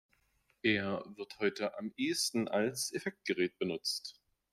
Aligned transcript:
Er 0.63 1.03
wird 1.15 1.37
heute 1.37 1.77
am 1.77 1.93
ehesten 1.95 2.47
als 2.47 2.91
Effektgerät 2.91 3.59
benutzt. 3.59 4.19